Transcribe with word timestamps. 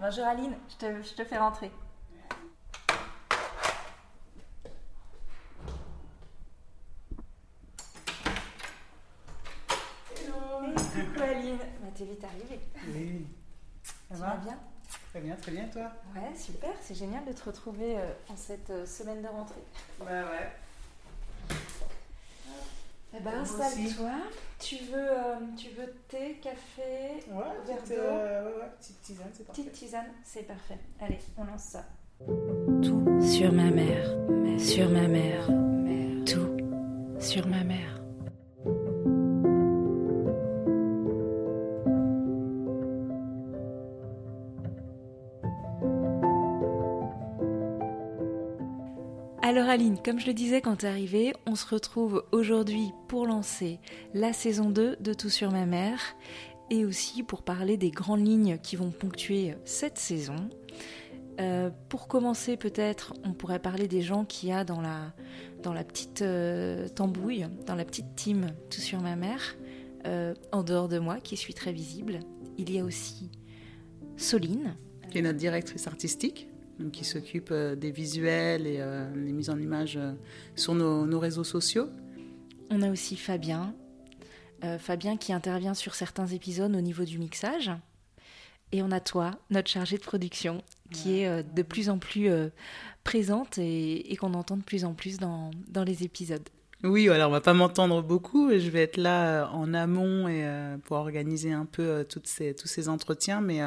Bonjour 0.00 0.24
Aline, 0.24 0.56
je 0.70 0.76
te, 0.76 1.02
je 1.02 1.14
te 1.14 1.24
fais 1.24 1.38
rentrer. 1.38 1.70
Hello 10.16 10.72
Coucou 10.74 11.22
Aline, 11.22 11.58
bah, 11.58 11.88
t'es 11.94 12.04
vite 12.04 12.24
arrivée. 12.24 12.60
Oui. 12.88 13.26
Ça 14.10 14.14
Tu 14.14 14.20
va 14.20 14.36
bien? 14.36 14.58
Très 15.10 15.20
bien, 15.20 15.36
très 15.36 15.52
bien, 15.52 15.68
toi? 15.68 15.92
Ouais, 16.14 16.36
super, 16.36 16.70
c'est 16.80 16.94
génial 16.94 17.24
de 17.24 17.32
te 17.32 17.44
retrouver 17.44 17.98
euh, 17.98 18.12
en 18.30 18.36
cette 18.36 18.70
euh, 18.70 18.86
semaine 18.86 19.22
de 19.22 19.28
rentrée. 19.28 19.62
Bah 19.98 20.06
ouais. 20.06 20.52
Eh 23.16 23.20
ben, 23.22 23.32
installe-toi. 23.40 24.10
Tu 24.58 24.76
veux, 24.76 24.94
euh, 24.96 25.36
tu 25.56 25.68
veux 25.70 25.92
thé, 26.08 26.38
café, 26.42 27.22
Ouais, 27.30 27.44
Verre 27.66 27.82
d'eau. 27.88 27.94
euh, 27.94 28.44
ouais, 28.44 28.56
ouais, 28.58 28.68
petite 28.78 29.00
tisane, 29.02 29.26
c'est 29.32 29.46
parfait. 29.46 29.62
petite 29.62 29.72
tisane 29.74 30.06
C'est 30.24 30.42
parfait. 30.46 30.78
Allez, 31.00 31.18
on 31.38 31.44
lance 31.44 31.62
ça. 31.62 31.84
Tout 32.82 33.20
sur 33.22 33.52
ma 33.52 33.70
mère, 33.70 34.10
sur 34.58 34.88
ma 34.90 35.06
mère, 35.08 35.46
tout 36.26 36.56
sur 37.20 37.46
ma 37.46 37.62
mère. 37.64 37.97
Comme 50.08 50.20
je 50.20 50.26
le 50.26 50.32
disais 50.32 50.62
quand 50.62 50.76
t'es 50.76 50.86
arrivée, 50.86 51.34
on 51.44 51.54
se 51.54 51.66
retrouve 51.66 52.24
aujourd'hui 52.32 52.94
pour 53.08 53.26
lancer 53.26 53.78
la 54.14 54.32
saison 54.32 54.70
2 54.70 54.96
de 54.98 55.12
Tout 55.12 55.28
sur 55.28 55.50
ma 55.50 55.66
mère 55.66 56.00
et 56.70 56.86
aussi 56.86 57.22
pour 57.22 57.42
parler 57.42 57.76
des 57.76 57.90
grandes 57.90 58.26
lignes 58.26 58.56
qui 58.56 58.76
vont 58.76 58.90
ponctuer 58.90 59.56
cette 59.66 59.98
saison. 59.98 60.48
Euh, 61.40 61.68
pour 61.90 62.08
commencer 62.08 62.56
peut-être, 62.56 63.12
on 63.22 63.34
pourrait 63.34 63.58
parler 63.58 63.86
des 63.86 64.00
gens 64.00 64.24
qu'il 64.24 64.48
y 64.48 64.52
a 64.52 64.64
dans 64.64 64.80
la, 64.80 65.12
dans 65.62 65.74
la 65.74 65.84
petite 65.84 66.22
euh, 66.22 66.88
tambouille, 66.88 67.46
dans 67.66 67.74
la 67.74 67.84
petite 67.84 68.16
team 68.16 68.46
Tout 68.70 68.80
sur 68.80 69.02
ma 69.02 69.14
mère. 69.14 69.58
Euh, 70.06 70.32
en 70.52 70.62
dehors 70.62 70.88
de 70.88 70.98
moi, 70.98 71.18
qui 71.20 71.36
suis 71.36 71.52
très 71.52 71.74
visible, 71.74 72.20
il 72.56 72.72
y 72.72 72.78
a 72.78 72.84
aussi 72.84 73.30
Soline, 74.16 74.74
Qui 75.10 75.18
est 75.18 75.22
notre 75.22 75.36
directrice 75.36 75.86
artistique, 75.86 76.47
qui 76.92 77.04
s'occupe 77.04 77.48
euh, 77.50 77.74
des 77.74 77.90
visuels 77.90 78.66
et 78.66 78.76
euh, 78.78 79.08
les 79.14 79.32
mises 79.32 79.50
en 79.50 79.58
image 79.58 79.96
euh, 79.96 80.12
sur 80.54 80.74
nos, 80.74 81.06
nos 81.06 81.18
réseaux 81.18 81.44
sociaux. 81.44 81.88
On 82.70 82.82
a 82.82 82.90
aussi 82.90 83.16
Fabien. 83.16 83.74
Fabien 84.80 85.16
qui 85.16 85.32
intervient 85.32 85.72
sur 85.72 85.94
certains 85.94 86.26
épisodes 86.26 86.74
au 86.74 86.80
niveau 86.80 87.04
du 87.04 87.20
mixage. 87.20 87.70
Et 88.72 88.82
on 88.82 88.90
a 88.90 88.98
toi, 88.98 89.30
notre 89.50 89.70
chargée 89.70 89.98
de 89.98 90.02
production, 90.02 90.64
qui 90.90 91.20
est 91.20 91.44
de 91.44 91.62
plus 91.62 91.88
en 91.88 91.98
plus 91.98 92.28
présente 93.04 93.56
et, 93.56 94.12
et 94.12 94.16
qu'on 94.16 94.34
entend 94.34 94.56
de 94.56 94.64
plus 94.64 94.84
en 94.84 94.94
plus 94.94 95.18
dans, 95.18 95.52
dans 95.68 95.84
les 95.84 96.02
épisodes. 96.02 96.46
Oui, 96.82 97.08
alors 97.08 97.28
on 97.28 97.32
va 97.32 97.40
pas 97.40 97.54
m'entendre 97.54 98.02
beaucoup, 98.02 98.50
je 98.50 98.68
vais 98.68 98.82
être 98.82 98.96
là 98.96 99.48
en 99.52 99.72
amont 99.74 100.26
et 100.26 100.44
pour 100.84 100.96
organiser 100.96 101.52
un 101.52 101.64
peu 101.64 102.04
toutes 102.08 102.26
ces, 102.26 102.52
tous 102.52 102.68
ces 102.68 102.88
entretiens, 102.88 103.40
mais 103.40 103.60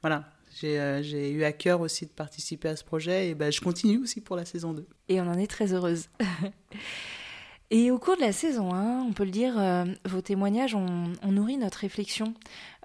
voilà, 0.00 0.32
j'ai 0.60 0.78
euh, 0.78 1.02
j'ai 1.02 1.30
eu 1.30 1.44
à 1.44 1.52
cœur 1.52 1.80
aussi 1.80 2.06
de 2.06 2.10
participer 2.10 2.68
à 2.68 2.76
ce 2.76 2.84
projet 2.84 3.28
et 3.28 3.34
ben, 3.34 3.50
je 3.50 3.60
continue 3.60 3.98
aussi 3.98 4.20
pour 4.20 4.36
la 4.36 4.44
saison 4.44 4.72
2. 4.72 4.86
Et 5.08 5.20
on 5.20 5.26
en 5.26 5.38
est 5.38 5.46
très 5.46 5.72
heureuse. 5.72 6.08
Et 7.70 7.90
au 7.90 7.98
cours 7.98 8.16
de 8.16 8.20
la 8.20 8.32
saison 8.32 8.74
1, 8.74 9.00
on 9.00 9.12
peut 9.14 9.24
le 9.24 9.30
dire, 9.30 9.58
euh, 9.58 9.86
vos 10.04 10.20
témoignages 10.20 10.74
ont, 10.74 11.10
nourri 11.24 11.56
notre 11.56 11.78
réflexion 11.78 12.34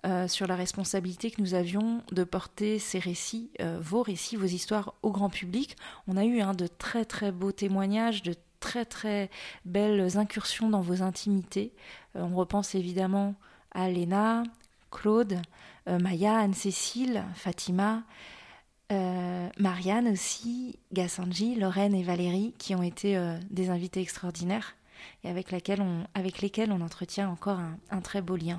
euh, 0.05 0.29
sur 0.29 0.47
la 0.47 0.55
responsabilité 0.55 1.29
que 1.29 1.41
nous 1.41 1.55
avions 1.55 2.03
de 2.13 2.23
porter 2.23 2.79
ces 2.79 2.97
récits, 2.97 3.51
vos 3.81 4.01
récits, 4.01 4.37
vos 4.37 4.45
histoires 4.45 4.93
au 5.01 5.11
grand 5.11 5.29
public. 5.29 5.75
On 6.07 6.15
a 6.15 6.23
eu 6.23 6.39
de 6.55 6.67
très 6.67 7.03
très 7.03 7.33
beaux 7.33 7.51
témoignages, 7.51 8.23
de 8.23 8.33
très 8.61 8.85
très 8.85 9.29
belles 9.65 10.17
incursions 10.17 10.69
dans 10.69 10.79
vos 10.79 11.01
intimités. 11.01 11.73
On 12.15 12.33
repense 12.37 12.73
évidemment 12.73 13.35
à 13.71 13.89
Léna, 13.89 14.43
Claude, 14.91 15.41
euh, 15.87 15.99
Maya, 15.99 16.37
Anne-Cécile, 16.37 17.23
Fatima, 17.35 18.03
euh, 18.91 19.49
Marianne 19.59 20.07
aussi, 20.07 20.79
Gassanji, 20.93 21.55
Lorraine 21.55 21.93
et 21.93 22.03
Valérie, 22.03 22.53
qui 22.57 22.73
ont 22.75 22.83
été 22.83 23.17
euh, 23.17 23.37
des 23.49 23.69
invités 23.69 24.01
extraordinaires 24.01 24.75
et 25.23 25.29
avec, 25.29 25.51
lesquels 25.51 25.81
on 26.71 26.81
entretient 26.81 27.29
encore 27.29 27.59
un, 27.59 27.77
un 27.91 28.01
très 28.01 28.21
beau 28.21 28.35
lien. 28.35 28.57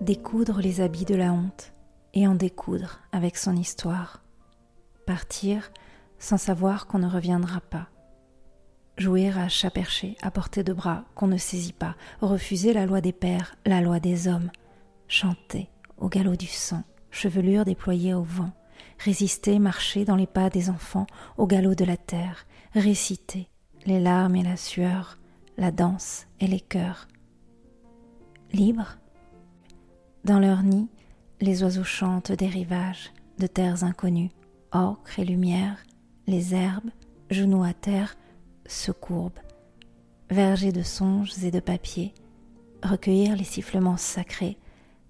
Découdre 0.00 0.60
les 0.60 0.80
habits 0.80 1.04
de 1.04 1.14
la 1.14 1.32
honte 1.32 1.72
et 2.14 2.26
en 2.26 2.34
découdre 2.34 3.00
avec 3.12 3.36
son 3.36 3.56
histoire. 3.56 4.22
Partir 5.06 5.70
sans 6.18 6.36
savoir 6.36 6.86
qu'on 6.86 6.98
ne 6.98 7.08
reviendra 7.08 7.60
pas. 7.60 7.88
Jouer 8.98 9.28
à 9.30 9.48
chat 9.48 9.70
perché 9.70 10.16
à 10.20 10.30
portée 10.30 10.62
de 10.62 10.74
bras 10.74 11.04
qu'on 11.14 11.26
ne 11.26 11.38
saisit 11.38 11.72
pas. 11.72 11.96
Refuser 12.20 12.74
la 12.74 12.84
loi 12.84 13.00
des 13.00 13.14
pères, 13.14 13.56
la 13.64 13.80
loi 13.80 13.98
des 13.98 14.28
hommes. 14.28 14.50
Chanter 15.08 15.70
au 15.96 16.08
galop 16.08 16.36
du 16.36 16.46
sang, 16.46 16.84
chevelure 17.10 17.64
déployée 17.64 18.12
au 18.12 18.22
vent. 18.22 18.52
Résister, 18.98 19.58
marcher 19.58 20.04
dans 20.04 20.16
les 20.16 20.26
pas 20.26 20.50
des 20.50 20.68
enfants 20.68 21.06
au 21.38 21.46
galop 21.46 21.74
de 21.74 21.86
la 21.86 21.96
terre. 21.96 22.46
Réciter 22.74 23.48
les 23.86 24.00
larmes 24.00 24.36
et 24.36 24.42
la 24.42 24.58
sueur, 24.58 25.18
la 25.56 25.70
danse 25.70 26.26
et 26.38 26.46
les 26.46 26.60
cœurs. 26.60 27.08
Libre? 28.52 28.98
Dans 30.24 30.38
leur 30.38 30.62
nid, 30.62 30.88
les 31.40 31.62
oiseaux 31.62 31.84
chantent 31.84 32.32
des 32.32 32.46
rivages, 32.46 33.12
de 33.38 33.46
terres 33.46 33.84
inconnues, 33.84 34.30
ocre 34.72 35.18
et 35.18 35.24
lumière, 35.24 35.78
les 36.26 36.54
herbes, 36.54 36.90
genoux 37.30 37.62
à 37.62 37.72
terre, 37.72 38.16
se 38.66 38.92
courbent. 38.92 39.40
Vergers 40.28 40.72
de 40.72 40.82
songes 40.82 41.42
et 41.42 41.50
de 41.50 41.60
papier, 41.60 42.14
recueillir 42.82 43.36
les 43.36 43.44
sifflements 43.44 43.96
sacrés, 43.96 44.58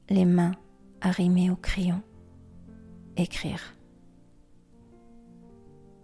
les 0.09 0.25
mains 0.25 0.55
arrimées 1.01 1.51
au 1.51 1.57
crayon. 1.57 2.01
Écrire. 3.17 3.75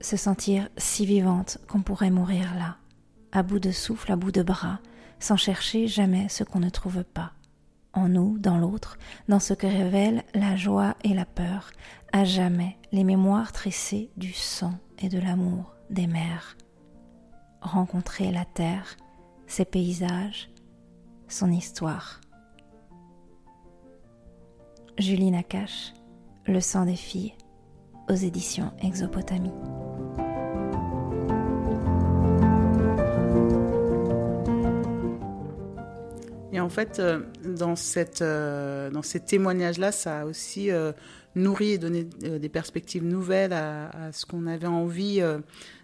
Se 0.01 0.17
sentir 0.17 0.69
si 0.77 1.07
vivante 1.07 1.59
qu'on 1.69 1.83
pourrait 1.83 2.11
mourir 2.11 2.55
là, 2.57 2.77
à 3.33 3.43
bout 3.43 3.59
de 3.59 3.71
souffle, 3.71 4.13
à 4.13 4.17
bout 4.17 4.33
de 4.33 4.43
bras, 4.43 4.81
sans 5.19 5.37
chercher 5.37 5.87
jamais 5.87 6.29
ce 6.29 6.45
qu'on 6.45 6.61
ne 6.61 6.69
trouve 6.69 7.05
pas 7.05 7.33
en 7.97 8.09
nous, 8.09 8.39
dans 8.39 8.59
l'autre, 8.59 8.99
dans 9.29 9.41
ce 9.41 9.55
que 9.55 9.67
révèlent 9.67 10.23
la 10.35 10.55
joie 10.57 10.95
et 11.03 11.15
la 11.15 11.25
peur, 11.25 11.71
à 12.13 12.25
jamais 12.25 12.77
les 12.93 13.05
mémoires 13.05 13.53
tressées 13.53 14.11
du 14.17 14.33
sang 14.33 14.75
et 14.99 15.09
de 15.09 15.19
l'amour 15.19 15.75
des 15.91 16.07
mères. 16.07 16.57
Rencontrer 17.61 18.31
la 18.31 18.45
terre, 18.45 18.97
ses 19.47 19.65
paysages, 19.65 20.51
son 21.29 21.51
histoire. 21.51 22.21
Julie 24.99 25.31
Nakache, 25.31 25.93
Le 26.47 26.61
sang 26.61 26.87
des 26.87 26.97
filles, 26.97 27.35
aux 28.09 28.15
éditions 28.15 28.73
Exopotamie. 28.83 29.51
Et 36.53 36.61
en 36.61 36.69
fait, 36.69 37.01
euh, 37.01 37.21
dans, 37.45 37.77
cette, 37.77 38.23
euh, 38.23 38.91
dans 38.91 39.03
ces 39.03 39.21
témoignages-là, 39.21 39.93
ça 39.93 40.21
a 40.21 40.25
aussi 40.27 40.71
euh, 40.71 40.93
nourri 41.35 41.73
et 41.73 41.79
donné 41.79 42.05
des 42.05 42.49
perspectives 42.49 43.05
nouvelles 43.05 43.53
à, 43.53 44.13
ce 44.13 44.25
qu'on 44.25 44.47
avait 44.47 44.67
envie 44.67 45.21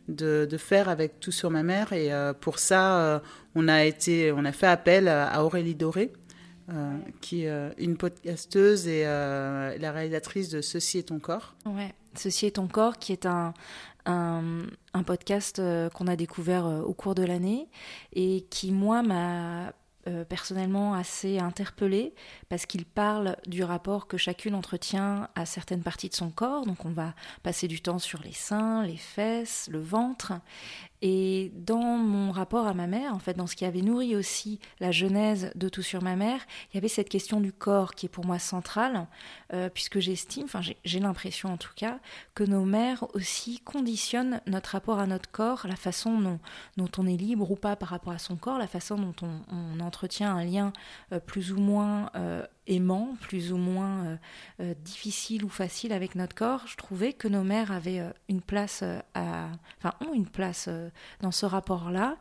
de, 0.09 0.57
faire 0.57 0.89
avec 0.89 1.21
Tout 1.21 1.33
sur 1.33 1.51
ma 1.51 1.63
mère. 1.63 1.93
Et 1.93 2.11
pour 2.41 2.59
ça, 2.59 3.23
on, 3.55 3.69
a 3.69 3.85
été, 3.85 4.33
on 4.33 4.47
a 4.47 4.53
fait 4.53 4.67
appel 4.67 5.09
à, 5.09 5.45
Aurélie 5.45 5.75
Doré, 5.75 6.11
qui 7.21 7.45
est 7.45 7.75
une 7.77 7.99
podcasteuse 7.99 8.89
et 8.89 9.05
la 9.05 9.93
réalisatrice 9.93 10.49
de 10.49 10.63
Ceci 10.63 10.97
est 10.97 11.09
ton 11.09 11.19
corps. 11.19 11.55
Ouais. 11.67 11.93
Ceci 12.15 12.47
est 12.47 12.53
ton 12.53 12.67
corps, 12.67 12.97
qui 12.97 13.13
est 13.13 13.27
un, 13.27 13.53
un, 14.07 15.03
podcast 15.05 15.61
qu'on 15.93 16.07
a 16.07 16.17
découvert 16.17 16.65
au 16.65 16.95
cours 16.95 17.15
de 17.15 17.25
l'année 17.25 17.69
et 18.15 18.47
qui, 18.49 18.73
moi, 18.73 19.03
m'a 19.03 19.75
euh, 20.09 20.25
personnellement 20.25 20.95
assez 20.95 21.39
interpellée 21.39 22.15
parce 22.49 22.67
qu'il 22.67 22.85
parle 22.85 23.37
du 23.47 23.63
rapport 23.63 24.09
que 24.09 24.17
chacune 24.17 24.55
entretient 24.55 25.29
à 25.35 25.47
certaines 25.47 25.83
parties 25.83 26.09
de 26.09 26.15
son 26.15 26.31
corps. 26.31 26.67
Donc 26.67 26.85
on 26.85 26.91
va 26.91 27.15
passer 27.43 27.69
du 27.69 27.81
temps 27.81 27.99
sur 27.99 28.21
les 28.21 28.33
seins, 28.33 28.85
les 28.85 28.97
fesses, 28.97 29.69
le 29.71 29.81
ventre. 29.81 30.33
Et 31.05 31.51
dans 31.57 31.99
mon 31.99 32.31
rapport 32.31 32.69
à 32.69 32.75
ma 32.75 32.87
mère, 32.87 33.13
en 33.13 33.19
fait, 33.19 33.35
dans 33.35 33.49
ce 33.49 33.57
qui 33.57 33.65
avait 33.65 33.83
nourri 33.83 34.15
aussi 34.15 34.61
la 34.79 34.93
genèse 34.93 35.51
de 35.57 35.69
Tout 35.69 35.83
sur 35.83 36.01
ma 36.01 36.15
mère, 36.15 36.41
il 36.71 36.77
y 36.77 36.79
avait 36.79 36.87
cette 36.87 37.09
question 37.09 37.41
du 37.41 37.53
corps 37.53 37.97
qui 37.97 38.07
est 38.07 38.09
pour 38.09 38.25
moi 38.25 38.39
centrale, 38.39 39.09
euh, 39.53 39.69
puisque 39.69 39.99
j'estime, 39.99 40.45
enfin 40.45 40.61
j'ai 40.85 41.01
l'impression 41.01 41.53
en 41.53 41.57
tout 41.57 41.73
cas, 41.75 41.99
que 42.35 42.45
nos 42.45 42.65
mères 42.65 43.05
aussi 43.15 43.59
conditionnent 43.59 44.41
notre 44.47 44.71
rapport 44.71 45.01
à 45.01 45.09
notre 45.09 45.29
corps, 45.29 45.67
la 45.67 45.75
façon 45.75 46.39
dont, 46.77 46.89
on 46.97 47.07
est 47.09 47.17
libre 47.17 47.51
ou 47.51 47.57
pas 47.57 47.75
par 47.75 47.89
rapport 47.89 48.13
à 48.13 48.19
son 48.19 48.37
corps, 48.37 48.59
la 48.59 48.69
façon 48.69 48.95
dont 48.95 49.15
on, 49.23 49.41
on 49.51 49.81
entretient 49.81 50.37
un 50.37 50.45
lien 50.45 50.73
euh, 51.13 51.19
plus 51.19 51.53
ou 51.53 51.59
moins 51.59 52.11
euh, 52.15 52.47
aimant, 52.67 53.17
plus 53.21 53.53
ou 53.53 53.57
moins 53.57 54.05
euh, 54.05 54.17
euh, 54.61 54.75
difficile 54.85 55.45
ou 55.45 55.49
facile 55.49 55.93
avec 55.93 56.15
notre 56.15 56.35
corps, 56.35 56.67
je 56.67 56.77
trouvais 56.77 57.13
que 57.13 57.29
nos 57.29 57.43
mères 57.43 57.73
avaient 57.73 58.01
euh, 58.01 58.11
une 58.29 58.41
place 58.41 58.83
à, 59.15 59.49
enfin 59.79 59.95
ont 60.01 60.15
une 60.15 60.29
place 60.29 60.69
dans 61.21 61.33
ce 61.33 61.47
rapport-là. 61.47 62.17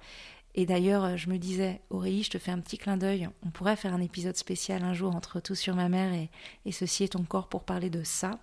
Et 0.53 0.65
d'ailleurs, 0.65 1.15
je 1.15 1.29
me 1.29 1.37
disais, 1.37 1.79
Aurélie, 1.89 2.23
je 2.23 2.31
te 2.31 2.37
fais 2.37 2.51
un 2.51 2.59
petit 2.59 2.77
clin 2.77 2.97
d'œil. 2.97 3.29
On 3.45 3.51
pourrait 3.51 3.77
faire 3.77 3.93
un 3.93 4.01
épisode 4.01 4.35
spécial 4.35 4.83
un 4.83 4.93
jour 4.93 5.15
entre 5.15 5.39
Tout 5.39 5.55
sur 5.55 5.75
ma 5.75 5.87
mère 5.87 6.11
et, 6.13 6.29
Ceci 6.73 7.05
est 7.05 7.13
ton 7.13 7.23
corps 7.23 7.47
pour 7.47 7.63
parler 7.63 7.89
de 7.89 8.03
ça, 8.03 8.37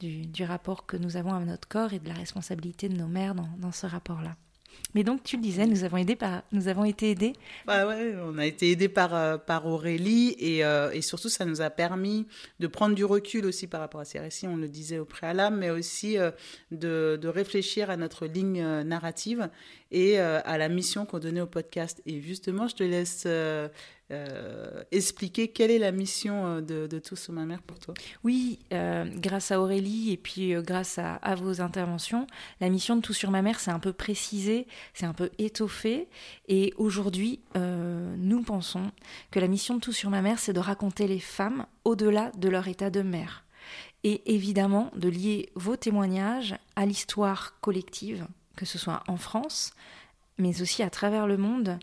du, 0.00 0.44
rapport 0.44 0.86
que 0.86 0.96
nous 0.96 1.18
avons 1.18 1.34
à 1.34 1.40
notre 1.40 1.68
corps 1.68 1.92
et 1.92 1.98
de 1.98 2.08
la 2.08 2.14
responsabilité 2.14 2.88
de 2.88 2.96
nos 2.96 3.08
mères 3.08 3.34
dans 3.34 3.72
ce 3.72 3.86
rapport-là. 3.86 4.36
Mais 4.94 5.04
donc, 5.04 5.22
tu 5.22 5.36
le 5.36 5.42
disais, 5.42 5.66
nous 5.66 5.84
avons, 5.84 6.84
été 6.84 7.10
aidés. 7.10 7.34
Bah 7.66 7.86
ouais, 7.86 8.14
on 8.24 8.38
a 8.38 8.46
été 8.46 8.70
aidés 8.70 8.88
par, 8.88 9.14
euh, 9.14 9.38
par 9.38 9.66
Aurélie 9.66 10.34
et, 10.38 10.64
euh, 10.64 10.90
et, 10.90 11.00
surtout, 11.00 11.28
ça 11.28 11.44
nous 11.44 11.60
a 11.60 11.70
permis 11.70 12.26
de 12.58 12.66
prendre 12.66 12.94
du 12.94 13.04
recul 13.04 13.46
aussi 13.46 13.66
par 13.66 13.80
rapport 13.80 14.00
à 14.00 14.04
ces 14.04 14.18
récits, 14.18 14.48
on 14.48 14.56
le 14.56 14.68
disait 14.68 14.98
au 14.98 15.04
préalable, 15.04 15.56
mais 15.56 15.70
aussi 15.70 16.18
euh, 16.18 16.30
de, 16.72 17.18
de, 17.20 17.28
réfléchir 17.28 17.90
à 17.90 17.96
notre 17.96 18.26
ligne 18.26 18.62
narrative 18.82 19.48
et 19.92 20.18
à 20.18 20.58
la 20.58 20.68
mission 20.68 21.06
qu'on 21.06 21.18
donnait 21.18 21.40
au 21.40 21.46
podcast. 21.46 22.02
Et 22.06 22.20
justement, 22.20 22.68
je 22.68 22.76
te 22.76 22.82
laisse 22.82 23.26
euh, 24.10 24.82
expliquer 24.90 25.48
quelle 25.48 25.70
est 25.70 25.78
la 25.78 25.92
mission 25.92 26.46
euh, 26.46 26.60
de, 26.60 26.86
de 26.86 26.98
Tous 26.98 27.16
sur 27.16 27.32
ma 27.32 27.44
mère 27.44 27.62
pour 27.62 27.78
toi? 27.78 27.94
Oui, 28.24 28.58
euh, 28.72 29.04
grâce 29.16 29.50
à 29.52 29.60
Aurélie 29.60 30.12
et 30.12 30.16
puis 30.16 30.54
grâce 30.62 30.98
à, 30.98 31.34
vos 31.36 31.60
interventions, 31.60 32.26
la 32.60 32.68
mission 32.68 32.96
de 32.96 33.00
Tout 33.00 33.12
sur 33.12 33.30
ma 33.30 33.42
mère, 33.42 33.60
c'est 33.60 33.70
un 33.70 33.78
peu 33.78 33.92
précisé, 33.92 34.66
c'est 34.94 35.06
un 35.06 35.12
peu 35.12 35.30
étoffé. 35.38 36.08
Et 36.48 36.74
aujourd'hui, 36.76 37.40
nous 37.54 38.42
pensons 38.42 38.90
que 39.30 39.38
la 39.38 39.48
mission 39.48 39.76
de 39.76 39.80
Tout 39.80 39.92
sur 39.92 40.10
ma 40.10 40.22
mère, 40.22 40.38
c'est 40.38 40.52
de 40.52 40.60
raconter 40.60 41.06
les 41.06 41.20
femmes 41.20 41.66
au-delà 41.84 42.32
de 42.36 42.48
leur 42.48 42.66
état 42.68 42.90
de 42.90 43.02
mère. 43.02 43.44
Et 44.02 44.34
évidemment, 44.34 44.90
de 44.96 45.08
lier 45.08 45.50
vos 45.54 45.76
témoignages 45.76 46.56
à 46.74 46.86
l'histoire 46.86 47.60
collective, 47.60 48.26
que 48.56 48.64
ce 48.64 48.78
soit 48.78 49.02
en 49.08 49.16
France, 49.16 49.72
mais 50.38 50.62
aussi 50.62 50.82
à 50.82 50.90
travers 50.90 51.26
le 51.26 51.36
monde 51.36 51.78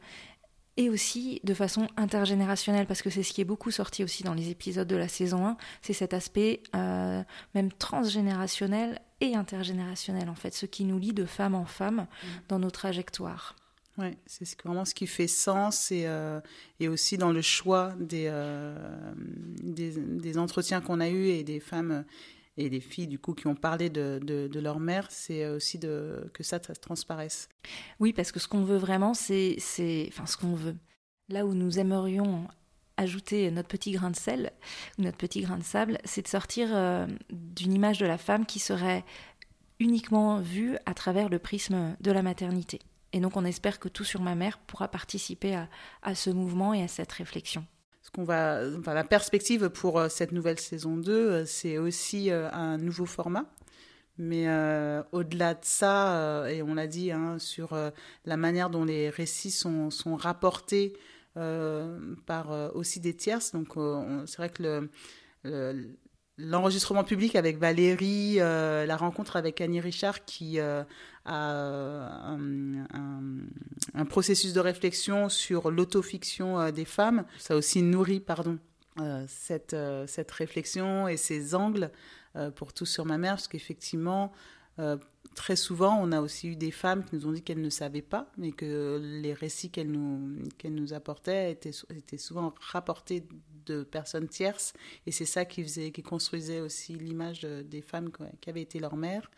et 0.78 0.90
aussi 0.90 1.42
de 1.44 1.54
façon 1.54 1.88
intergénérationnelle, 1.98 2.86
parce 2.86 3.02
que 3.02 3.10
c'est 3.10 3.24
ce 3.24 3.34
qui 3.34 3.42
est 3.42 3.46
beaucoup 3.46 3.72
sorti 3.72 4.04
aussi 4.04 4.24
dans 4.24 4.36
les 4.36 4.50
épisodes 4.50 4.88
de 4.88 4.96
la 4.96 5.08
saison 5.08 5.46
1, 5.46 5.58
c'est 5.82 5.94
cet 5.94 6.14
aspect 6.14 6.62
euh, 6.76 7.24
même 7.56 7.72
transgénérationnel 7.72 9.02
et 9.20 9.36
intergénérationnel, 9.36 10.30
en 10.30 10.36
fait, 10.36 10.54
ce 10.54 10.68
qui 10.68 10.86
nous 10.86 11.00
lie 11.00 11.14
de 11.14 11.26
femme 11.26 11.56
en 11.56 11.66
femme 11.66 12.02
mmh. 12.02 12.28
dans 12.50 12.60
nos 12.60 12.70
trajectoires. 12.70 13.56
Oui, 13.98 14.16
c'est 14.28 14.48
vraiment 14.64 14.86
ce 14.86 14.94
qui 14.94 15.08
fait 15.08 15.28
sens 15.28 15.92
et, 15.92 16.04
euh, 16.06 16.40
et 16.80 16.88
aussi 16.88 17.18
dans 17.18 17.32
le 17.32 17.42
choix 17.42 17.94
des, 18.00 18.28
euh, 18.30 18.78
des, 19.64 19.90
des, 19.90 20.38
entretiens 20.38 20.82
qu'on 20.82 21.00
a 21.00 21.10
eus 21.10 21.30
et 21.30 21.44
des 21.44 21.60
femmes 21.60 22.06
et 22.58 22.70
les 22.70 22.80
filles 22.80 23.08
du 23.08 23.20
coup 23.20 23.34
qui 23.34 23.48
ont 23.48 23.56
parlé 23.56 23.90
de, 23.90 24.20
de, 24.22 24.60
leur 24.60 24.80
mère, 24.80 25.08
c'est 25.12 25.48
aussi 25.48 25.78
de, 25.78 26.30
que 26.34 26.44
ça, 26.44 26.60
ça 26.62 26.74
transparaisse. 26.74 27.50
Oui, 28.00 28.14
parce 28.14 28.32
que 28.32 28.40
ce 28.40 28.48
qu'on 28.48 28.64
veut 28.64 28.78
vraiment, 28.78 29.14
c'est, 29.14 29.58
enfin 30.10 30.26
ce 30.26 30.38
qu'on 30.38 30.56
veut. 30.56 30.76
Là 31.30 31.46
où 31.46 31.54
nous 31.54 31.80
aimerions 31.80 32.48
ajouter 32.98 33.52
notre 33.52 33.68
petit 33.68 33.92
grain 33.92 34.10
de 34.10 34.16
sel 34.16 34.52
ou 34.98 35.04
notre 35.04 35.18
petit 35.18 35.42
grain 35.42 35.58
de 35.58 35.64
sable, 35.64 36.00
c'est 36.04 36.24
de 36.24 36.28
sortir 36.28 36.70
euh, 36.72 37.06
d'une 37.30 37.74
image 37.74 38.00
de 38.00 38.08
la 38.08 38.18
femme 38.18 38.46
qui 38.46 38.60
serait 38.60 39.06
uniquement 39.80 40.40
vue 40.40 40.78
à 40.88 40.96
travers 40.96 41.30
le 41.30 41.38
prisme 41.38 41.96
de 42.02 42.12
la 42.12 42.24
maternité. 42.24 42.80
Et 43.14 43.20
donc 43.20 43.38
on 43.38 43.46
espère 43.46 43.80
que 43.80 43.88
tout 43.88 44.04
sur 44.04 44.22
ma 44.22 44.34
mère 44.34 44.58
pourra 44.58 44.88
participer 44.88 45.56
à, 45.56 45.70
à 46.02 46.16
ce 46.16 46.32
mouvement 46.32 46.74
et 46.74 46.82
à 46.82 46.88
cette 46.88 47.12
réflexion 47.12 47.66
ce 48.08 48.12
qu'on 48.12 48.24
va, 48.24 48.62
enfin, 48.80 48.94
la 48.94 49.04
perspective 49.04 49.70
pour 49.70 50.00
euh, 50.00 50.08
cette 50.08 50.32
nouvelle 50.32 50.60
saison 50.60 50.96
2, 50.96 51.12
euh, 51.12 51.46
c'est 51.46 51.78
aussi 51.78 52.32
euh, 52.32 52.50
un 52.54 52.78
nouveau 52.78 53.06
format. 53.06 53.46
Mais 54.18 54.48
au-delà 55.12 55.54
de 55.54 55.60
ça, 55.62 56.48
et 56.50 56.64
on 56.64 56.74
l'a 56.74 56.88
dit, 56.88 57.12
hein, 57.12 57.38
sur 57.38 57.78
la 58.26 58.36
manière 58.36 58.72
dont 58.72 58.84
les 58.84 59.12
récits 59.12 59.52
sont, 59.52 59.92
sont 59.92 60.16
rapportés 60.16 60.94
par 61.36 62.74
aussi 62.74 63.00
des 63.00 63.16
tierces, 63.16 63.52
donc 63.52 63.76
c'est 64.26 64.38
vrai 64.38 64.50
que 64.50 64.90
le 65.44 65.98
l'enregistrement 66.38 67.04
public 67.04 67.36
avec 67.36 67.58
Valérie, 67.58 68.36
euh, 68.40 68.86
la 68.86 68.98
rencontre 68.98 69.36
avec 69.36 69.60
Annie 69.60 69.80
Richard 69.80 70.24
qui 70.26 70.60
euh, 70.60 70.84
a 71.26 72.32
un, 72.32 72.86
un, 73.94 74.06
processus 74.06 74.54
de 74.54 74.60
réflexion 74.60 75.30
sur 75.30 75.72
l'autofiction 75.72 76.60
euh, 76.60 76.72
des 76.72 76.86
femmes. 76.86 77.26
Ça 77.40 77.56
aussi 77.56 77.82
nourri 77.82 78.20
pardon, 78.20 78.60
cette, 79.28 79.76
cette 80.08 80.32
réflexion 80.32 81.08
et 81.08 81.18
ces 81.18 81.54
angles 81.54 81.92
pour 82.56 82.74
tout 82.74 82.88
sur 82.88 83.06
ma 83.06 83.20
mère, 83.20 83.34
parce 83.34 83.48
qu'effectivement, 83.48 84.32
très 85.38 85.56
souvent, 85.56 86.00
on 86.02 86.12
a 86.12 86.20
aussi 86.20 86.50
eu 86.50 86.56
des 86.56 86.72
femmes 86.72 87.06
qui 87.06 87.16
nous 87.16 87.28
ont 87.28 87.32
dit 87.32 87.44
qu'elles 87.44 87.62
ne 87.62 87.70
savaient 87.70 88.02
pas, 88.02 88.32
mais 88.38 88.52
que 88.52 89.00
les 89.22 89.34
récits 89.34 89.70
qu'elles 89.70 89.92
nous, 89.92 90.44
qu'elles 90.58 90.74
nous 90.74 90.94
apportaient 90.94 91.52
étaient, 91.52 91.72
étaient 91.96 92.18
souvent 92.18 92.56
rapportés 92.60 93.24
de 93.68 93.84
personnes 93.84 94.28
tierces. 94.28 94.74
Et 95.06 95.12
c'est 95.12 95.26
ça 95.26 95.46
qui, 95.46 95.62
faisait, 95.64 95.92
qui 95.92 96.02
construisait 96.02 96.60
aussi 96.60 96.96
l'image 96.96 97.42
des 97.42 97.82
femmes 97.82 98.10
qui 98.42 98.50
avaient 98.50 98.64
été 98.64 98.80
leur 98.80 98.96
mère. 98.96 99.30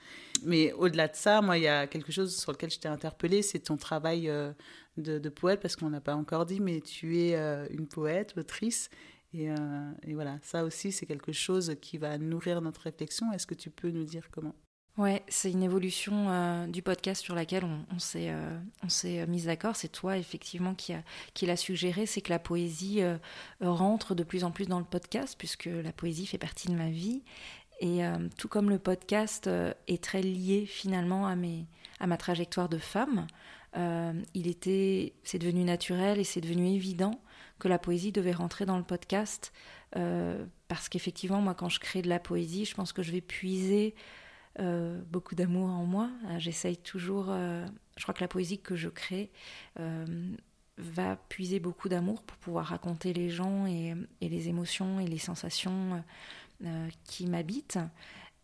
Mais 0.43 0.71
au-delà 0.71 1.09
de 1.09 1.15
ça, 1.15 1.41
moi, 1.41 1.57
il 1.57 1.63
y 1.63 1.67
a 1.67 1.85
quelque 1.85 2.13
chose 2.13 2.33
sur 2.35 2.53
lequel 2.53 2.71
je 2.71 2.79
t'ai 2.79 2.87
interpellée, 2.87 3.41
c'est 3.41 3.59
ton 3.59 3.75
travail 3.75 4.29
euh, 4.29 4.53
de, 4.95 5.19
de, 5.19 5.29
poète, 5.29 5.59
parce 5.59 5.75
qu'on 5.75 5.89
n'a 5.89 6.01
pas 6.01 6.15
encore 6.15 6.45
dit, 6.45 6.61
mais 6.61 6.79
tu 6.79 7.19
es 7.19 7.35
euh, 7.35 7.67
une 7.71 7.87
poète, 7.87 8.37
autrice. 8.37 8.89
Et, 9.33 9.51
euh, 9.51 9.55
et 10.03 10.13
voilà, 10.13 10.39
ça 10.43 10.63
aussi, 10.63 10.93
c'est 10.93 11.05
quelque 11.05 11.33
chose 11.33 11.75
qui 11.81 11.97
va 11.97 12.17
nourrir 12.17 12.61
notre 12.61 12.81
réflexion. 12.81 13.33
Est-ce 13.33 13.45
que 13.45 13.53
tu 13.53 13.69
peux 13.69 13.91
nous 13.91 14.05
dire 14.05 14.29
comment? 14.31 14.55
Ouais, 14.97 15.23
c'est 15.29 15.49
une 15.49 15.63
évolution 15.63 16.29
euh, 16.29 16.67
du 16.67 16.81
podcast 16.81 17.23
sur 17.23 17.33
laquelle 17.33 17.63
on, 17.63 17.99
s'est 17.99 18.31
euh, 18.31 19.27
mis 19.27 19.43
d'accord. 19.43 19.77
C'est 19.77 19.91
toi 19.91 20.17
effectivement 20.17 20.75
qui 20.75 20.93
a 20.93 21.03
l'a 21.43 21.55
suggéré, 21.55 22.05
c'est 22.05 22.19
que 22.19 22.29
la 22.29 22.39
poésie 22.39 23.01
euh, 23.01 23.17
rentre 23.61 24.13
de 24.13 24.23
plus 24.23 24.43
en 24.43 24.51
plus 24.51 24.67
dans 24.67 24.79
le 24.79 24.85
podcast 24.85 25.35
puisque 25.37 25.69
la 25.71 25.93
poésie 25.93 26.25
fait 26.25 26.37
partie 26.37 26.67
de 26.67 26.75
ma 26.75 26.89
vie 26.89 27.23
et 27.79 28.05
euh, 28.05 28.17
tout 28.37 28.49
comme 28.49 28.69
le 28.69 28.77
podcast 28.77 29.49
est 29.87 30.03
très 30.03 30.21
lié 30.21 30.65
finalement 30.65 31.27
à 31.27 31.35
à 32.01 32.07
ma 32.07 32.17
trajectoire 32.17 32.67
de 32.67 32.77
femme, 32.77 33.25
il 34.33 34.47
était 34.47 35.13
c'est 35.23 35.39
devenu 35.39 35.63
naturel 35.63 36.19
et 36.19 36.25
c'est 36.25 36.41
devenu 36.41 36.67
évident 36.67 37.21
que 37.57 37.69
la 37.69 37.79
poésie 37.79 38.11
devait 38.11 38.33
rentrer 38.33 38.65
dans 38.65 38.77
le 38.77 38.83
podcast 38.83 39.53
parce 39.91 40.89
qu'effectivement 40.89 41.39
moi 41.39 41.53
quand 41.53 41.69
je 41.69 41.79
crée 41.79 42.01
de 42.01 42.09
la 42.09 42.19
poésie, 42.19 42.65
je 42.65 42.75
pense 42.75 42.91
que 42.91 43.01
je 43.01 43.13
vais 43.13 43.21
puiser 43.21 43.95
euh, 44.59 44.99
beaucoup 45.09 45.35
d'amour 45.35 45.69
en 45.69 45.85
moi. 45.85 46.09
Euh, 46.25 46.39
j'essaye 46.39 46.75
toujours, 46.77 47.27
euh, 47.29 47.65
je 47.97 48.03
crois 48.03 48.13
que 48.13 48.21
la 48.21 48.27
poésie 48.27 48.59
que 48.59 48.75
je 48.75 48.89
crée 48.89 49.31
va 50.77 51.17
puiser 51.27 51.59
beaucoup 51.59 51.89
d'amour 51.89 52.23
pour 52.23 52.37
pouvoir 52.37 52.67
raconter 52.67 53.11
les 53.11 53.29
gens 53.29 53.65
et, 53.67 53.93
et, 54.21 54.29
les 54.29 54.47
émotions 54.47 55.01
et 55.01 55.07
les 55.07 55.17
sensations 55.17 56.01
qui 57.03 57.27
m'habitent. 57.27 57.79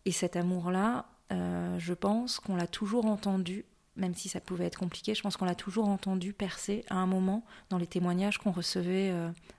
Et 0.04 0.12
cet 0.12 0.36
amour-là, 0.36 1.06
je 1.30 1.94
pense 1.94 2.38
qu'on 2.38 2.56
l'a 2.56 2.66
toujours 2.66 3.06
entendu, 3.06 3.64
même 3.96 4.14
si 4.14 4.28
ça 4.28 4.40
pouvait 4.40 4.66
être 4.66 4.78
compliqué, 4.78 5.14
je 5.14 5.22
pense 5.22 5.38
qu'on 5.38 5.46
l'a 5.46 5.54
toujours 5.54 5.88
entendu 5.88 6.34
percer 6.34 6.84
à 6.90 6.96
un 6.96 7.06
moment 7.06 7.42
dans 7.70 7.78
les 7.78 7.86
témoignages 7.86 8.36
qu'on 8.36 8.52
recevait 8.52 9.14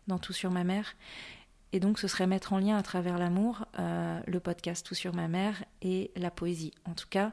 dans 0.07 0.19
Tout 0.19 0.33
sur 0.33 0.51
ma 0.51 0.63
mère. 0.63 0.95
Et 1.73 1.79
donc, 1.79 1.99
ce 1.99 2.07
serait 2.07 2.27
mettre 2.27 2.53
en 2.53 2.59
lien 2.59 2.77
à 2.77 2.83
travers 2.83 3.17
l'amour 3.17 3.65
le 4.27 4.39
podcast 4.39 4.85
Tout 4.85 4.95
sur 4.95 5.15
ma 5.15 5.27
mère 5.27 5.63
et 5.81 6.11
la 6.15 6.29
poésie. 6.29 6.73
En 6.85 6.93
tout 6.93 7.07
cas, 7.09 7.31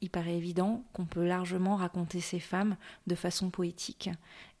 il 0.00 0.10
paraît 0.10 0.36
évident 0.36 0.84
qu'on 0.92 1.06
peut 1.06 1.26
largement 1.26 1.76
raconter 1.76 2.20
ces 2.20 2.40
femmes 2.40 2.76
de 3.06 3.14
façon 3.14 3.50
poétique 3.50 4.10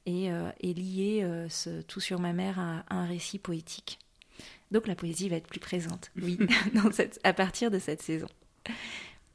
et, 0.06 0.30
euh, 0.30 0.50
et 0.60 0.74
lier 0.74 1.22
euh, 1.24 1.48
ce 1.48 1.82
Tout 1.82 2.00
sur 2.00 2.20
ma 2.20 2.32
mère 2.32 2.58
à, 2.58 2.84
à, 2.88 2.96
un 2.96 3.06
récit 3.06 3.38
poétique. 3.38 3.98
Donc, 4.70 4.86
la 4.86 4.94
poésie 4.94 5.28
va 5.28 5.36
être 5.36 5.48
plus 5.48 5.60
présente, 5.60 6.10
oui, 6.20 6.38
dans 6.74 6.92
cette, 6.92 7.20
à 7.24 7.32
partir 7.32 7.70
de 7.70 7.78
cette 7.78 8.02
saison. 8.02 8.28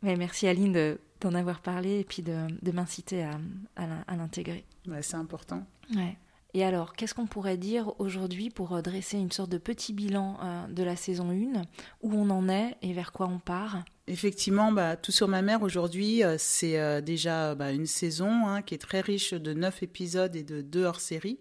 Mais 0.03 0.15
merci 0.15 0.47
Aline 0.47 0.97
d'en 1.21 1.31
de, 1.31 1.35
avoir 1.35 1.61
parlé 1.61 1.99
et 1.99 2.03
puis 2.03 2.23
de, 2.23 2.47
de 2.61 2.71
m'inciter 2.71 3.23
à, 3.23 3.39
à 3.75 4.15
l'intégrer. 4.15 4.65
Ouais, 4.87 5.03
C'est 5.03 5.15
important. 5.15 5.65
Ouais. 5.95 6.17
Et 6.53 6.65
alors, 6.65 6.93
qu'est-ce 6.93 7.13
qu'on 7.13 7.27
pourrait 7.27 7.57
dire 7.57 7.93
aujourd'hui 7.99 8.49
pour 8.49 8.75
euh, 8.75 8.81
dresser 8.81 9.17
une 9.17 9.31
sorte 9.31 9.49
de 9.49 9.57
petit 9.57 9.93
bilan 9.93 10.37
euh, 10.43 10.67
de 10.67 10.83
la 10.83 10.97
saison 10.97 11.29
1, 11.29 11.61
où 12.01 12.13
on 12.13 12.29
en 12.29 12.49
est 12.49 12.75
et 12.81 12.91
vers 12.91 13.13
quoi 13.13 13.27
on 13.27 13.39
part? 13.39 13.83
Effectivement, 14.07 14.71
bah, 14.73 14.97
Tout 14.97 15.13
sur 15.13 15.29
ma 15.29 15.41
mère 15.41 15.61
aujourd'hui, 15.61 16.23
euh, 16.23 16.35
c'est 16.37 17.01
déjà 17.01 17.55
bah, 17.55 17.71
une 17.71 17.85
saison 17.85 18.47
hein, 18.47 18.61
qui 18.61 18.73
est 18.73 18.79
très 18.79 18.99
riche 18.99 19.33
de 19.33 19.53
9 19.53 19.83
épisodes 19.83 20.35
et 20.35 20.43
de 20.43 20.61
2 20.61 20.83
hors-série. 20.83 21.39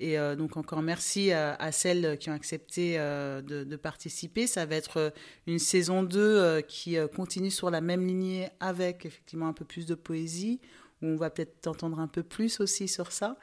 Et 0.00 0.16
donc 0.36 0.56
encore 0.56 0.82
merci 0.82 1.30
à, 1.30 1.70
celles 1.70 2.18
qui 2.18 2.28
ont 2.28 2.32
accepté 2.32 2.96
de, 2.96 3.76
participer. 3.76 4.48
Ça 4.48 4.66
va 4.66 4.74
être 4.74 5.12
une 5.46 5.60
saison 5.60 6.02
2 6.02 6.62
qui 6.62 6.96
continue 7.14 7.52
sur 7.52 7.70
la 7.70 7.80
même 7.80 8.04
lignée 8.04 8.48
avec 8.58 9.06
effectivement 9.06 9.46
un 9.46 9.52
peu 9.52 9.64
plus 9.64 9.86
de 9.86 9.94
poésie, 9.94 10.60
où 11.02 11.06
on 11.06 11.16
va 11.16 11.30
peut-être 11.30 11.68
entendre 11.68 12.00
un 12.00 12.08
peu 12.08 12.24
plus 12.24 12.58
aussi 12.58 12.88
sur 12.88 13.12
ça. 13.12 13.36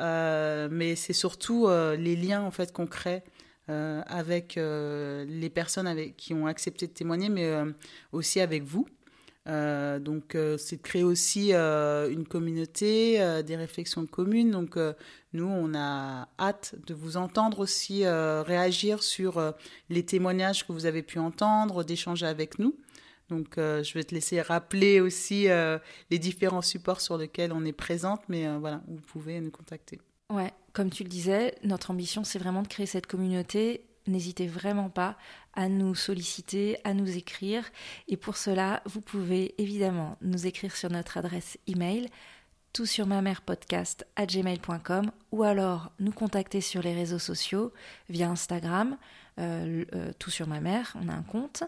Euh, 0.00 0.68
mais 0.70 0.94
c'est 0.94 1.12
surtout 1.12 1.66
euh, 1.66 1.96
les 1.96 2.14
liens 2.16 2.42
en 2.42 2.50
fait 2.50 2.72
qu'on 2.72 2.86
crée 2.86 3.22
euh, 3.68 4.02
avec 4.06 4.56
les 4.56 5.50
personnes 5.50 5.86
avec, 5.86 6.16
qui 6.16 6.34
ont 6.34 6.46
accepté 6.46 6.86
de 6.86 6.92
témoigner, 6.92 7.28
mais 7.28 7.52
aussi 8.12 8.40
avec 8.40 8.62
vous. 8.62 8.86
donc, 9.46 10.36
c'est 10.58 10.76
de 10.76 10.82
créer 10.82 11.04
aussi 11.04 11.52
une 11.52 12.26
communauté, 12.26 13.42
des 13.42 13.56
réflexions 13.56 14.06
communes. 14.06 14.52
Donc, 14.52 14.78
nous, 15.34 15.46
on 15.46 15.74
a 15.74 16.28
hâte 16.38 16.76
de 16.86 16.94
vous 16.94 17.18
entendre 17.18 17.58
aussi 17.58 18.06
réagir 18.06 19.02
sur 19.02 19.54
les 19.90 20.02
témoignages 20.02 20.66
que 20.66 20.72
vous 20.72 20.86
avez 20.86 21.02
pu 21.02 21.18
entendre, 21.18 21.84
d'échanger 21.84 22.26
avec 22.26 22.58
nous. 22.58 22.74
Donc, 23.28 23.54
je 23.56 23.94
vais 23.94 24.04
te 24.04 24.14
laisser 24.14 24.40
rappeler 24.40 25.00
aussi 25.00 25.48
les 26.10 26.18
différents 26.18 26.62
supports 26.62 27.00
sur 27.00 27.18
lesquels 27.18 27.52
on 27.52 27.64
est 27.64 27.72
présente, 27.72 28.22
mais 28.28 28.48
voilà, 28.58 28.80
vous 28.88 29.00
pouvez 29.00 29.40
nous 29.40 29.50
contacter. 29.50 30.00
Ouais, 30.30 30.52
comme 30.72 30.90
tu 30.90 31.02
le 31.02 31.08
disais, 31.08 31.54
notre 31.64 31.90
ambition, 31.90 32.22
c'est 32.22 32.38
vraiment 32.38 32.62
de 32.62 32.68
créer 32.68 32.86
cette 32.86 33.06
communauté. 33.06 33.84
N'hésitez 34.06 34.46
vraiment 34.46 34.90
pas 34.90 35.16
à 35.54 35.68
nous 35.68 35.94
solliciter, 35.94 36.78
à 36.84 36.94
nous 36.94 37.16
écrire. 37.16 37.64
Et 38.08 38.16
pour 38.16 38.36
cela, 38.36 38.82
vous 38.86 39.00
pouvez 39.00 39.54
évidemment 39.58 40.16
nous 40.22 40.46
écrire 40.46 40.76
sur 40.76 40.90
notre 40.90 41.16
adresse 41.16 41.58
email 41.66 42.08
tout 42.72 42.86
sur 42.86 43.06
ma 43.06 43.22
mère 43.22 43.42
podcast 43.42 44.06
à 44.14 44.26
gmail.com 44.26 45.10
ou 45.32 45.42
alors 45.42 45.90
nous 45.98 46.12
contacter 46.12 46.60
sur 46.60 46.82
les 46.82 46.94
réseaux 46.94 47.18
sociaux 47.18 47.72
via 48.08 48.28
Instagram, 48.28 48.96
euh, 49.38 49.84
euh, 49.94 50.12
tout 50.18 50.30
sur 50.30 50.46
ma 50.46 50.60
mère, 50.60 50.96
on 51.02 51.08
a 51.08 51.12
un 51.12 51.22
compte, 51.22 51.64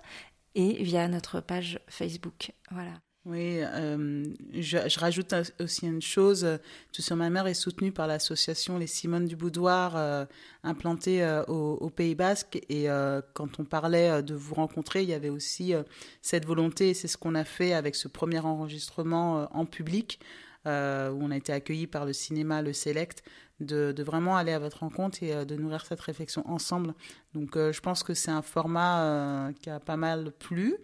et 0.54 0.82
via 0.82 1.08
notre 1.08 1.40
page 1.40 1.80
Facebook. 1.88 2.52
Voilà. 2.70 3.00
Oui, 3.26 3.58
euh, 3.60 4.24
je, 4.54 4.98
rajoute 4.98 5.34
aussi 5.60 5.86
une 5.86 6.00
chose. 6.00 6.46
Tout 6.90 7.02
sur 7.02 7.16
ma 7.16 7.28
mère 7.28 7.46
est 7.46 7.54
soutenu 7.54 7.92
par 7.92 8.06
l'association 8.06 8.78
Les 8.78 8.86
Simones 8.86 9.26
du 9.26 9.36
Boudoir, 9.36 9.94
euh, 9.96 10.24
implantée 10.62 11.22
euh, 11.22 11.44
au, 11.44 11.90
Pays 11.90 12.14
Basque. 12.14 12.58
Et 12.70 12.86
quand 13.34 13.60
on 13.60 13.64
parlait 13.64 14.22
de 14.22 14.34
vous 14.34 14.54
rencontrer, 14.54 15.02
il 15.02 15.10
y 15.10 15.14
avait 15.14 15.28
aussi 15.28 15.74
cette 16.22 16.46
volonté, 16.46 16.94
c'est 16.94 17.08
ce 17.08 17.18
qu'on 17.18 17.34
a 17.34 17.44
fait 17.44 17.74
avec 17.74 17.94
ce 17.94 18.08
premier 18.08 18.38
enregistrement 18.38 19.48
en 19.54 19.66
public, 19.66 20.18
où 20.64 20.68
on 20.68 21.30
a 21.30 21.36
été 21.36 21.52
accueillis 21.52 21.88
par 21.88 22.06
le 22.06 22.14
cinéma 22.14 22.62
Le 22.62 22.72
Select, 22.72 23.22
de, 23.60 23.92
de, 23.92 24.02
vraiment 24.02 24.36
aller 24.36 24.52
à 24.52 24.58
votre 24.58 24.80
rencontre 24.80 25.22
et 25.22 25.44
de 25.44 25.56
nourrir 25.56 25.84
cette 25.86 26.00
réflexion 26.00 26.48
ensemble. 26.48 26.94
Donc 27.34 27.56
je 27.56 27.80
pense 27.80 28.02
que 28.02 28.14
c'est 28.14 28.30
un 28.30 28.42
format 28.42 29.50
qui 29.60 29.70
a 29.70 29.80
pas 29.80 29.96
mal 29.96 30.32
plu. 30.32 30.76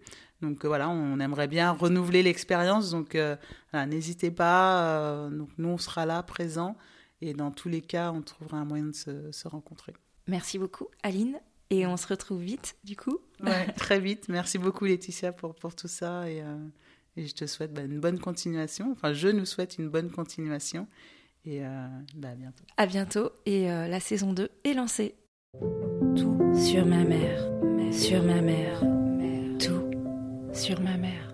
Donc 0.43 0.65
euh, 0.65 0.69
voilà, 0.69 0.89
on 0.89 1.19
aimerait 1.19 1.49
bien 1.49 1.73
renouveler 1.73 2.23
l'expérience. 2.23 2.91
Donc 2.91 3.15
euh, 3.15 3.37
n'hésitez 3.73 4.31
pas. 4.31 4.83
Euh, 4.83 5.31
donc 5.31 5.51
nous, 5.59 5.69
on 5.69 5.79
sera 5.79 6.07
là, 6.07 6.23
présents. 6.23 6.77
Et 7.23 7.33
dans 7.33 7.51
tous 7.51 7.69
les 7.69 7.81
cas, 7.81 8.13
on 8.13 8.21
trouvera 8.21 8.59
un 8.59 8.65
moyen 8.65 8.87
de 8.87 8.93
se, 9.33 9.49
rencontrer. 9.49 9.95
Merci 10.27 10.59
beaucoup, 10.59 10.89
Aline. 11.03 11.41
Et 11.71 11.87
on 11.87 11.97
se 11.97 12.07
retrouve 12.07 12.41
vite, 12.41 12.77
du 12.85 12.95
coup. 12.95 13.19
Ouais, 13.43 13.73
très 13.77 13.99
vite. 13.99 14.29
Merci 14.29 14.59
beaucoup, 14.59 14.85
Laetitia, 14.85 15.33
pour, 15.33 15.55
pour 15.55 15.75
tout 15.75 15.89
ça. 15.89 16.31
Et, 16.31 16.43
je 17.17 17.33
te 17.33 17.47
souhaite 17.47 17.73
bah, 17.73 17.83
une 17.83 17.99
bonne 17.99 18.21
continuation. 18.21 18.93
Enfin, 18.93 19.15
je 19.15 19.29
nous 19.29 19.47
souhaite 19.47 19.79
une 19.79 19.89
bonne 19.89 20.11
continuation. 20.11 20.87
Et 21.47 21.63
bah, 22.15 22.31
à 22.31 22.35
bientôt. 22.35 22.65
À 22.77 22.87
bientôt. 22.87 23.31
Et 23.47 23.67
la 23.67 24.01
saison 24.01 24.33
2 24.33 24.51
est 24.65 24.75
lancée. 24.75 25.15
Tout 26.17 26.53
sur 26.55 26.85
ma 26.85 27.05
mère. 27.05 27.41
Sur 27.93 28.23
ma 28.23 28.41
mère 28.41 28.83
sur 30.57 30.81
ma 30.81 30.97
mère. 30.97 31.26